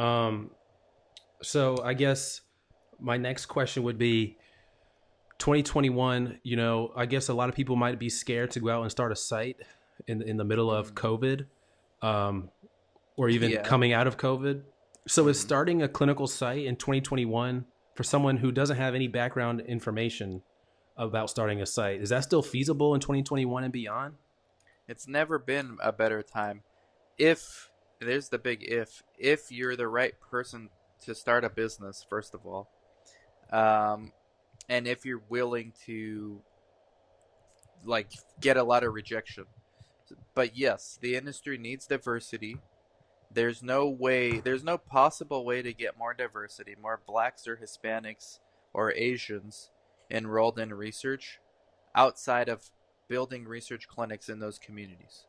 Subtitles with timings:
[0.00, 0.50] Um,
[1.42, 2.40] so I guess
[2.98, 4.36] my next question would be
[5.38, 8.82] 2021, you know, I guess a lot of people might be scared to go out
[8.82, 9.56] and start a site
[10.06, 11.46] in in the middle of COVID,
[12.02, 12.50] um,
[13.16, 13.62] or even Yeah.
[13.62, 14.62] coming out of COVID.
[15.08, 19.60] So is starting a clinical site in 2021 for someone who doesn't have any background
[19.62, 20.42] information
[20.96, 24.14] about starting a site, is that still feasible in 2021 and beyond?
[24.86, 26.62] It's never been a better time.
[27.16, 27.69] If
[28.00, 30.70] there's the big if, if you're the right person
[31.04, 32.68] to start a business, first of all,
[33.52, 34.12] um,
[34.68, 36.40] and if you're willing to
[37.84, 39.44] like get a lot of rejection.
[40.34, 42.58] But yes, the industry needs diversity.
[43.32, 48.40] There's no way, there's no possible way to get more diversity, more blacks or Hispanics
[48.72, 49.70] or Asians
[50.10, 51.38] enrolled in research
[51.94, 52.70] outside of
[53.08, 55.26] building research clinics in those communities.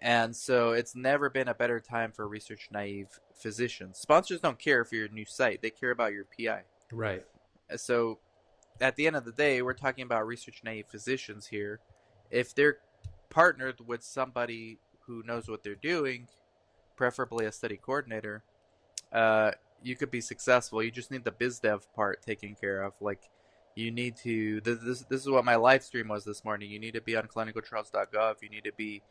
[0.00, 3.98] And so it's never been a better time for research naive physicians.
[3.98, 6.62] Sponsors don't care if you're a new site, they care about your PI.
[6.92, 7.24] Right.
[7.76, 8.18] So
[8.80, 11.80] at the end of the day, we're talking about research naive physicians here.
[12.30, 12.78] If they're
[13.30, 16.28] partnered with somebody who knows what they're doing,
[16.96, 18.42] preferably a study coordinator,
[19.12, 20.82] uh, you could be successful.
[20.82, 22.94] You just need the biz dev part taken care of.
[23.00, 23.22] Like,
[23.74, 24.60] you need to.
[24.60, 26.70] This, this, this is what my live stream was this morning.
[26.70, 28.36] You need to be on clinicaltrials.gov.
[28.40, 29.02] You need to be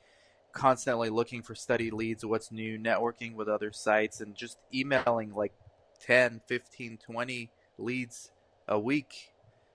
[0.53, 5.53] constantly looking for study leads, what's new, networking with other sites, and just emailing like
[5.99, 8.31] 10, 15, 20 leads
[8.67, 9.33] a week,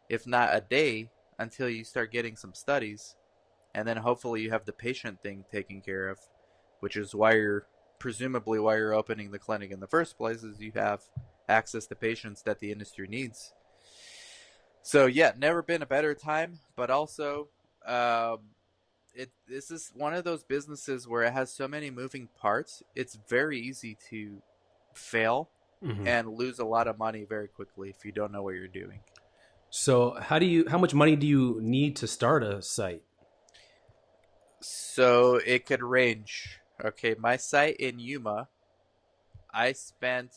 [0.08, 3.16] if not a day, until you start getting some studies.
[3.74, 6.18] And then hopefully you have the patient thing taken care of,
[6.80, 7.66] which is why you're
[7.98, 11.02] presumably why you're opening the clinic in the first place is you have
[11.48, 13.52] access to patients that the industry needs.
[14.82, 17.48] So yeah, never been a better time, but also
[17.86, 18.38] um,
[19.18, 22.82] it this is one of those businesses where it has so many moving parts.
[22.94, 24.40] It's very easy to
[24.94, 25.50] fail
[25.82, 26.06] Mhm.
[26.06, 29.00] and lose a lot of money very quickly if you don't know what you're doing.
[29.70, 30.68] So how do you?
[30.68, 33.02] How much money do you need to start a site?
[34.60, 36.60] So it could range.
[36.84, 38.48] Okay, my site in Yuma,
[39.52, 40.32] I spent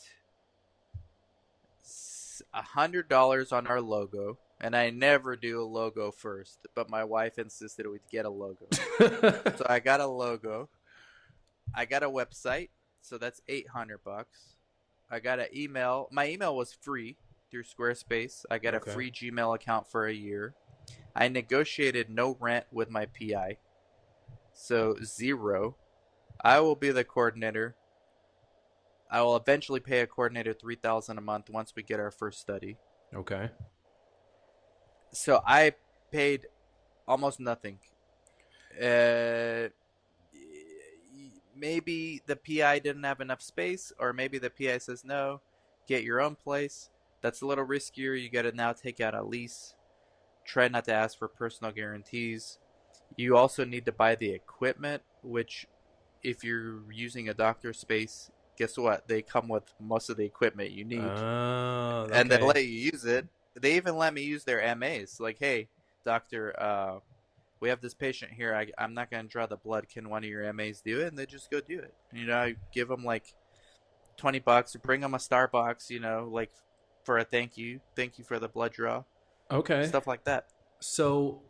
[2.54, 6.60] a hundred dollars on our logo, and I never do a logo first.
[6.76, 8.68] But my wife insisted we'd get a logo,
[9.58, 10.70] so I got a logo.
[11.76, 12.70] I got a website,
[13.02, 14.56] so that's eight hundred bucks.
[15.10, 16.08] I got an email.
[16.12, 17.18] My email was free
[17.50, 18.46] through Squarespace.
[18.50, 18.90] I got Okay.
[18.90, 20.54] a free Gmail account for a year.
[21.16, 23.58] I negotiated no rent with my PI,
[24.54, 25.76] so zero.
[26.44, 27.76] I will be the coordinator.
[29.10, 32.40] I will eventually pay a coordinator three thousand a month once we get our first
[32.40, 32.78] study.
[33.14, 33.50] okay.
[35.12, 35.74] So I
[36.12, 36.48] paid
[37.08, 37.80] almost nothing.
[38.82, 39.68] Uh,
[41.56, 45.42] maybe the PI didn't have enough space, or maybe the PI says no,
[45.88, 46.90] get your own place.
[47.22, 48.20] That's a little riskier.
[48.20, 49.76] You got to now take out a lease.
[50.46, 52.58] Try not to ask for personal guarantees.
[53.16, 55.68] You also need to buy the equipment, which,
[56.24, 59.08] if you're using a doctor space, guess what?
[59.08, 63.06] They come with most of the equipment you need Oh, and they let you use
[63.06, 63.28] it.
[63.60, 65.20] They even let me use their MAs.
[65.20, 65.68] Like, hey,
[66.06, 67.00] doctor, uh,
[67.60, 68.56] we have this patient here.
[68.56, 69.88] I, I'm not going to draw the blood.
[69.90, 71.08] Can one of your MAs do it?
[71.08, 71.94] And they just go do it.
[72.14, 73.34] You know, I give them like
[74.18, 76.52] 20 bucks, bring them a Starbucks, you know, like
[77.04, 77.80] for a thank you.
[77.96, 79.04] Thank you for the blood draw.
[79.50, 79.86] okay.
[79.88, 80.48] Stuff like that.
[80.80, 81.42] So,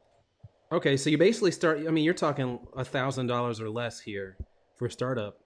[0.71, 1.79] okay, so you basically start.
[1.87, 4.35] I mean, you're talking a thousand dollars or less here
[4.75, 5.37] for a startup.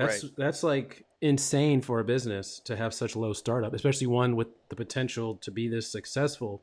[0.00, 0.32] That's Right.
[0.36, 4.76] that's like insane for a business to have such low startup, especially one with the
[4.76, 6.62] potential to be this successful.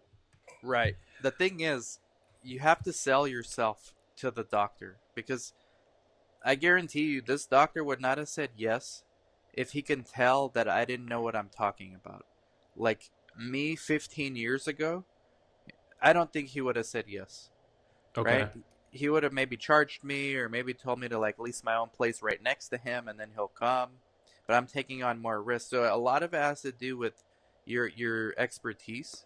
[0.63, 0.95] Right.
[1.21, 1.99] The thing is,
[2.43, 5.53] you have to sell yourself to the doctor because
[6.43, 9.03] I guarantee you this doctor would not have said yes
[9.53, 12.25] if he can tell that I didn't know what I'm talking about.
[12.75, 15.05] Like me 15 years ago,
[16.01, 17.49] I don't think he would have said yes.
[18.17, 18.41] Okay.
[18.41, 18.51] Right?
[18.97, 21.89] He would have maybe charged me or maybe told me to like lease my own
[21.89, 23.89] place right next to him and then he'll come.
[24.47, 25.69] But I'm taking on more risk.
[25.69, 27.23] So a lot of it has to do with
[27.65, 29.25] your your expertise.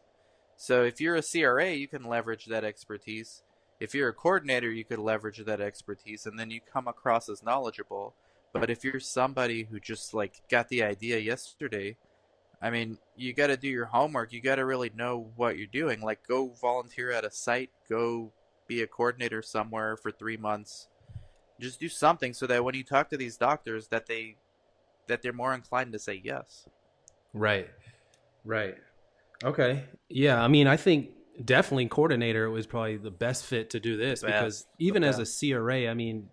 [0.57, 3.44] So if you're a CRA, you can leverage that expertise.
[3.79, 7.44] If you're a coordinator, you could leverage that expertise and then you come across as
[7.44, 8.13] knowledgeable.
[8.53, 11.97] But if you're somebody who just like got the idea yesterday,
[12.62, 14.33] I mean, you got to do your homework.
[14.33, 16.01] You got to really know what you're doing.
[16.01, 18.31] Like go volunteer at a site, go
[18.73, 20.88] be a coordinator somewhere for 3 months.
[21.59, 24.38] Just do something so that when you talk to these doctors that they
[25.07, 26.68] that they're more inclined to say yes.
[27.33, 27.69] Right.
[28.45, 28.75] Right.
[29.44, 29.83] Okay.
[30.09, 30.41] Yeah.
[30.41, 31.09] I mean, I think
[31.44, 35.19] definitely coordinator was probably the best fit to do this because best, the even as
[35.19, 36.29] a CRA, I mean,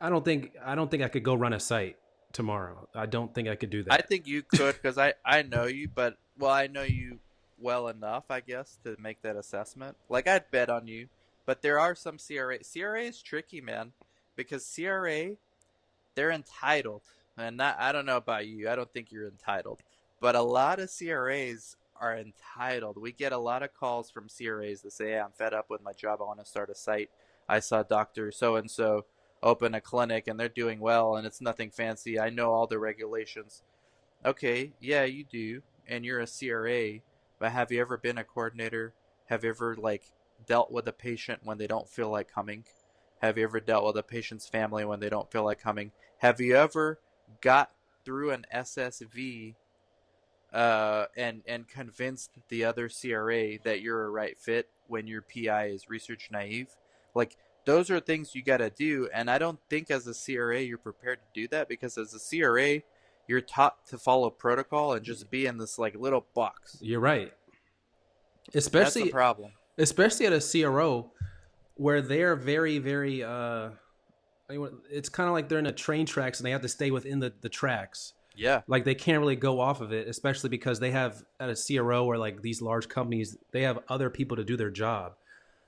[0.00, 1.96] I don't think I don't think I could go run a site.
[2.32, 2.88] tomorrow.
[2.94, 3.92] I don't think I could do that.
[3.92, 7.18] I think you could because I I know you, but well, I know you
[7.60, 9.96] well enough, I guess, to make that assessment.
[10.08, 11.08] Like I'd bet on you,
[11.46, 12.58] but there are some CRA.
[12.60, 13.92] CRA is tricky, man,
[14.36, 15.32] because CRA,
[16.14, 17.02] they're entitled,
[17.36, 18.68] and not, I don't know about you.
[18.68, 19.80] I don't think you're entitled,
[20.20, 22.96] but a lot of CRAs are entitled.
[22.96, 25.82] We get a lot of calls from CRAs that say, hey, "I'm fed up with
[25.82, 26.20] my job.
[26.20, 27.10] I want to start a site.
[27.48, 29.04] I saw Doctor So and So."
[29.42, 32.20] open a clinic and they're doing well and it's nothing fancy.
[32.20, 33.62] I know all the regulations.
[34.24, 37.00] Okay, yeah, you do, and you're a CRA,
[37.40, 38.94] but have you ever been a coordinator?
[39.26, 40.04] Have you ever like
[40.46, 42.64] dealt with a patient when they don't feel like coming?
[43.22, 45.90] Have you ever dealt with a patient's family when they don't feel like coming?
[46.18, 47.00] Have you ever
[47.40, 47.72] got
[48.04, 49.54] through an SSV
[50.52, 55.68] uh, and and convinced the other CRA that you're a right fit when your PI
[55.68, 56.68] is research naive?
[57.14, 60.60] Like those are things you got to do and i don't think as a cra
[60.60, 62.80] you're prepared to do that because as a cra
[63.30, 67.32] you're taught to follow protocol and just be in this like little box You're right.
[68.52, 71.12] that's Especially the problem especially at a CRO
[71.76, 73.70] where they're very very uh
[74.90, 77.20] it's kind of like they're in a train tracks and they have to stay within
[77.20, 78.14] the the tracks.
[78.34, 81.56] yeah Like they can't really go off of it, especially because they have at a
[81.56, 85.12] CRO or like these large companies, they have other people to do their job.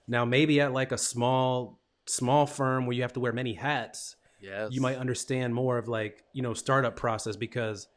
[0.09, 4.17] Now maybe at like a small small firm where you have to wear many hats,
[4.43, 7.89] yes you might understand more of like you know startup process because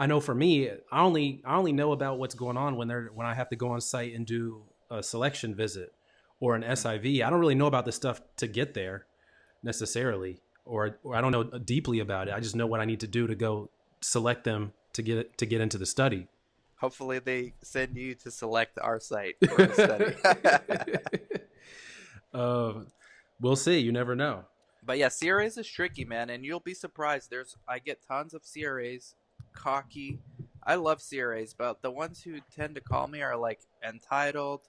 [0.00, 3.10] I know for me, I only I only know about what's going on when they're
[3.12, 5.92] when I have to go on site and do a selection visit
[6.40, 7.22] or an SIV.
[7.22, 9.04] I don't really know about the stuff to get there
[9.62, 12.34] necessarily, or, or I don't know deeply about it.
[12.34, 13.68] I just know what I need to do to go
[14.00, 16.28] select them to get to get into the study.
[16.76, 21.44] hopefully they send you to select our site for the study
[22.34, 22.72] uh,
[23.38, 23.80] we'll see.
[23.80, 24.46] You never know.
[24.84, 27.30] But yeah, CRAs is tricky, man, and you'll be surprised.
[27.30, 29.14] There's I get tons of CRAs,
[29.52, 30.20] cocky.
[30.64, 34.60] I love CRAs, but the ones who tend to call me are like entitled.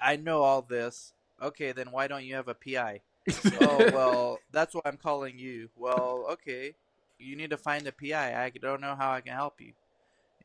[0.00, 1.12] I know all this.
[1.42, 3.00] Okay, then why don't you have a PI?
[3.60, 5.68] oh well, that's why I'm calling you.
[5.76, 6.74] Well, okay,
[7.18, 8.42] you need to find a PI.
[8.42, 9.72] I don't know how I can help you.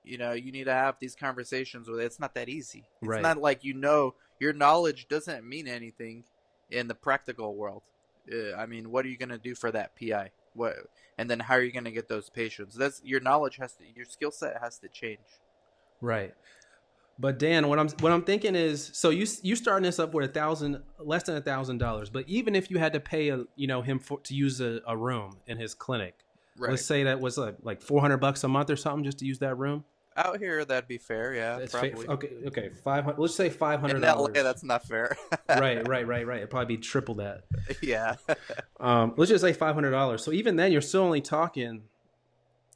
[0.04, 2.00] You know, you need to have these conversations with.
[2.00, 2.84] It's not that easy.
[3.02, 3.22] It's Right.
[3.22, 6.26] not like you know your knowledge doesn't mean anything
[6.70, 7.82] in the practical world.
[8.32, 10.32] Uh, I mean, what are you going to do for that PI?
[10.54, 10.76] What,
[11.18, 12.76] and then how are you going to get those patients?
[12.76, 15.20] That's your knowledge has to, your skill set has to change.
[16.02, 16.34] Right.
[17.18, 20.30] But Dan, what I'm what I'm thinking is, so you you starting this up with
[20.30, 22.10] a thousand, less than a thousand dollars.
[22.10, 24.82] But even if you had to pay a, you know, him for to use a,
[24.86, 26.16] a room in his clinic,
[26.58, 26.72] Right.
[26.72, 29.26] let's say that was like like four hundred bucks a month or something just to
[29.26, 29.86] use that room.
[30.18, 31.34] Out here, that'd be fair.
[31.34, 32.30] Yeah, That's fa- okay.
[32.48, 33.20] Okay, five hundred.
[33.20, 35.18] Let's say five hundred In LA, that's not fair.
[35.50, 36.38] right, right, right, right.
[36.38, 37.44] It'd probably be triple that.
[37.82, 38.16] yeah.
[38.80, 40.24] Um, let's just say five hundred dollars.
[40.24, 41.84] So even then, you're still only talking,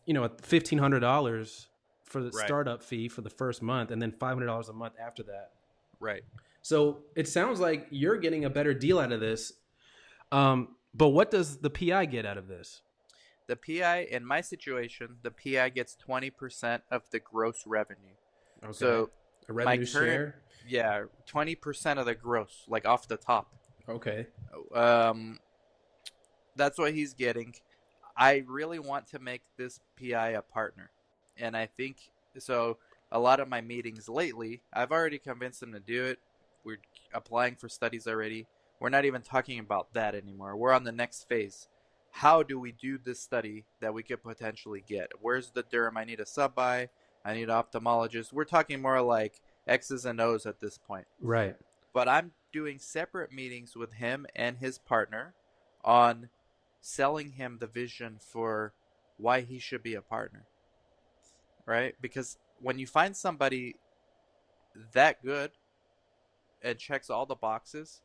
[0.06, 1.68] you know, fifteen hundred dollars
[2.04, 2.46] for the Right.
[2.46, 5.52] startup fee for the first month, and then five hundred dollars a month after that.
[6.00, 6.24] right.
[6.62, 9.54] So it sounds like you're getting a better deal out of this.
[10.32, 12.82] Um, but what does the PI get out of this?
[13.50, 18.14] The PI, in my situation, the PI gets 20% of the gross revenue.
[18.64, 18.74] Okay.
[18.74, 19.10] So,
[19.48, 20.42] a revenue current- share.
[20.68, 23.52] yeah, 20% of the gross, like off the top.
[23.90, 24.28] Okay.
[24.72, 25.40] Um,
[26.56, 27.56] that's what he's getting.
[28.16, 30.92] I really want to make this PI a partner,
[31.36, 31.98] and I think
[32.38, 32.78] so.
[33.12, 36.20] A lot of my meetings lately, I've already convinced him to do it.
[36.64, 36.82] We're
[37.16, 38.46] applying for studies already.
[38.80, 40.56] We're not even talking about that anymore.
[40.56, 41.68] We're on the next phase.
[42.12, 45.12] How do we do this study that we could potentially get?
[45.22, 45.94] Where's the derm?
[45.96, 46.90] I need a sub-I.
[47.24, 48.34] I need an ophthalmologist.
[48.34, 51.56] We're talking more like X's and O's at this point Right.
[51.94, 55.34] but I'm doing separate meetings with him and his partner
[55.84, 56.30] on
[56.82, 58.74] selling him the vision for
[59.18, 60.46] why he should be a partner.
[61.66, 61.94] Right?
[62.02, 63.76] Because when you find somebody
[64.94, 65.52] that good
[66.64, 68.02] and checks all the boxes,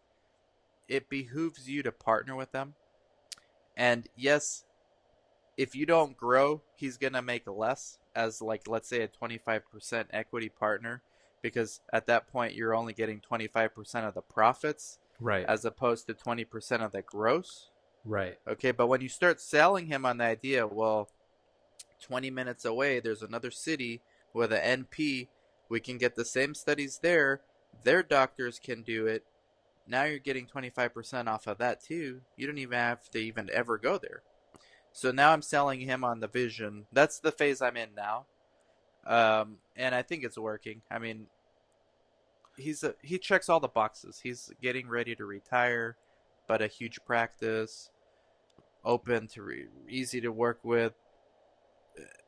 [0.89, 2.75] it behooves you to partner with them.
[3.77, 4.65] And yes,
[5.57, 10.07] if you don't grow, he's going to make less as like let's say a 25%
[10.13, 11.03] equity partner
[11.43, 13.71] because at that point you're only getting 25%
[14.07, 15.45] of the profits Right.
[15.47, 17.71] as opposed to 20% of the gross.
[18.05, 18.37] right.
[18.49, 21.09] Okay, but when you start selling him on the idea, well,
[22.03, 24.01] 20 minutes away, there's another city
[24.33, 25.29] with an NP.
[25.69, 27.41] We can get the same studies there.
[27.85, 29.25] Their doctors can do it.
[29.87, 32.23] Now you're getting 25% off of that too.
[32.37, 34.23] You don't even have to even ever go there.
[34.93, 36.87] So now I'm selling him on the vision.
[36.93, 38.27] That's the phase I'm in now.
[39.07, 40.83] Um, and I think it's working.
[40.91, 41.27] I mean,
[42.57, 44.21] he's a, he checks all the boxes.
[44.23, 45.97] He's getting ready to retire,
[46.49, 47.91] but a huge practice,
[48.85, 50.95] open to re- easy to work with,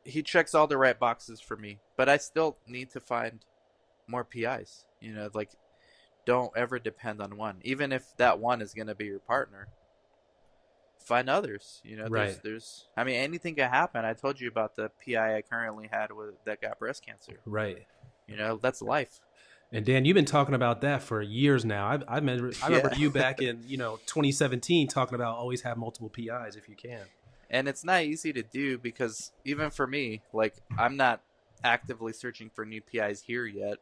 [0.04, 3.44] he checks all the right boxes for me, but I still need to find
[4.06, 4.86] more PIs.
[5.00, 5.50] You know, like
[6.26, 9.68] don't ever depend on one, even if that one is going to be your partner.
[10.98, 11.80] Find others.
[11.84, 12.42] You know, there's, Right.
[12.42, 12.86] there's.
[12.96, 14.04] I mean, anything can happen.
[14.04, 17.38] I told you about the PI I currently had with that got breast cancer.
[17.46, 17.86] Right.
[18.26, 19.20] You know, that's life.
[19.72, 21.86] And Dan, you've been talking about that for years now.
[21.86, 22.98] I, I remember, I remember Yeah.
[22.98, 27.02] you back in you know 2017 talking about always have multiple PIs if you can.
[27.50, 31.20] and it's not easy to do because even for me like i'm not
[31.62, 33.78] actively searching for new pis here yet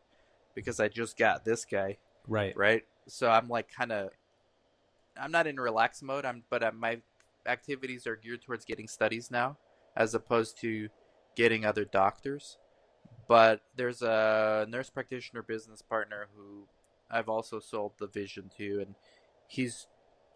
[0.55, 1.97] because i just got this guy
[2.29, 2.57] Right.
[2.57, 2.85] right?
[3.07, 4.11] So i'm like kind of
[5.21, 6.25] i'm not in relax mode.
[6.25, 7.01] I'm but uh my
[7.47, 9.59] activities are geared towards getting studies now
[9.97, 10.89] as opposed to
[11.37, 12.59] getting other doctors.
[13.29, 16.67] But there's a nurse practitioner business partner who
[17.11, 18.95] i've also sold the vision to and
[19.47, 19.87] he's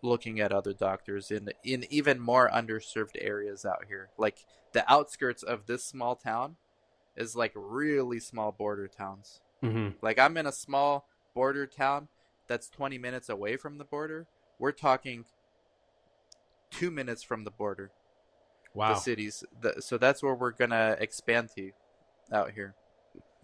[0.03, 4.11] looking at other doctors in in even more underserved areas out here.
[4.17, 6.57] Like the outskirts of this small town
[7.17, 9.41] is like really small border towns.
[9.61, 9.97] Mm-hmm.
[10.03, 12.09] like I'm in a small border town
[12.49, 14.27] that's 20 minutes away from the border.
[14.59, 15.25] We're talking
[16.71, 17.91] 2 minutes from the border.
[18.75, 18.95] Wow.
[18.95, 19.45] The cities.
[19.61, 21.71] The, so that's where we're going to expand to
[22.33, 22.75] out here.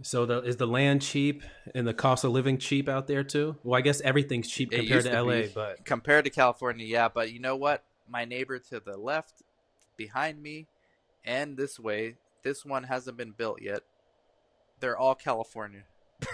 [0.02, 1.42] So the, is the land cheap
[1.74, 3.56] and the cost of living cheap out there too?
[3.62, 7.08] Well, I guess everything's cheap It compared to to LA, but Compared to California, yeah,
[7.08, 7.84] but you know what?
[8.08, 9.42] My neighbor to the left,
[9.96, 10.66] behind me,
[11.24, 13.82] and this way, this one hasn't been built yet.
[14.80, 15.84] They're all California.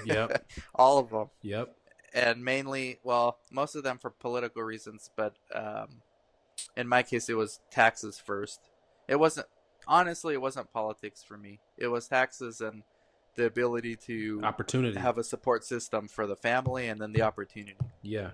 [0.04, 1.28] Yep, all of them.
[1.42, 1.74] yep.
[2.14, 6.02] and mainly, well, most of them for political reasons, but um,
[6.76, 8.60] in my case, it was taxes first.
[9.08, 9.46] It wasn't
[9.86, 11.58] honestly, it wasn't politics for me.
[11.78, 12.82] It was taxes and
[13.36, 14.98] the ability to Opportunity.
[14.98, 17.76] have a support system for the family, and then the opportunity.
[18.02, 18.30] yeah.